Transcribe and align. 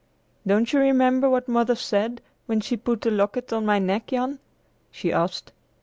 "Don't 0.47 0.73
you 0.73 0.79
remember 0.79 1.29
what 1.29 1.47
Mother 1.47 1.75
said 1.75 2.21
when 2.47 2.59
she 2.59 2.75
put 2.75 3.01
the 3.01 3.11
locket 3.11 3.53
on 3.53 3.67
my 3.67 3.77
neck, 3.77 4.07
Jan?" 4.07 4.39
she 4.89 5.13
asked. 5.13 5.51